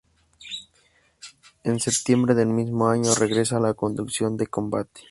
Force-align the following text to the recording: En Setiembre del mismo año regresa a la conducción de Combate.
En 1.63 1.79
Setiembre 1.79 2.33
del 2.33 2.47
mismo 2.47 2.87
año 2.89 3.13
regresa 3.13 3.57
a 3.57 3.61
la 3.61 3.75
conducción 3.75 4.35
de 4.35 4.47
Combate. 4.47 4.99